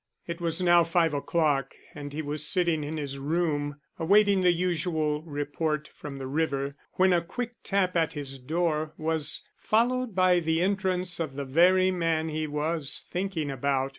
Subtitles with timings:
[0.25, 5.21] It was now five o'clock and he was sitting in his room awaiting the usual
[5.21, 10.59] report from the river, when a quick tap at his door was followed by the
[10.59, 13.89] entrance of the very man he was thinking about.